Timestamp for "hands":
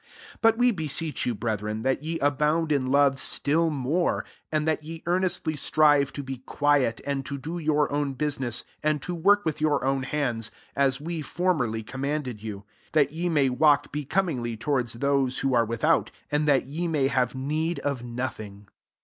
10.05-10.49